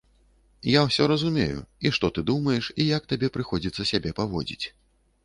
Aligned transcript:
Я 0.67 0.79
усе 0.87 1.03
разумею, 1.11 1.59
і 1.87 1.91
што 1.97 2.09
ты 2.15 2.23
думаеш, 2.31 2.71
і 2.85 2.87
як 2.97 3.05
табе 3.13 3.29
прыходзіцца 3.37 3.87
сябе 3.91 4.15
паводзіць. 4.23 4.65